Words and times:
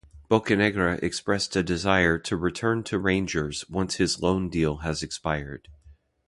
Bocanegra 0.31 0.97
expressed 1.03 1.55
a 1.55 1.61
desire 1.61 2.17
to 2.17 2.35
return 2.35 2.81
to 2.81 2.97
Rangers 2.97 3.69
once 3.69 3.97
his 3.97 4.19
loan 4.19 4.49
deal 4.49 4.77
has 4.77 5.03
expired. 5.03 5.67